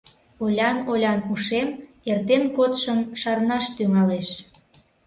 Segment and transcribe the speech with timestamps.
[0.43, 1.69] Олян-олян ушем
[2.09, 4.27] эртен кодшым шарнаш тӱҥалеш.